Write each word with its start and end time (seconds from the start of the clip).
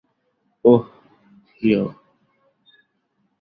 ওহ, 0.65 0.83
প্রিয় 1.47 1.81
ইশ্বর! 1.81 1.89